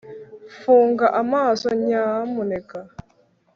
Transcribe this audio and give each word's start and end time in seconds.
funga 0.59 1.05
amaso, 1.21 1.65
nyamuneka 1.85 2.77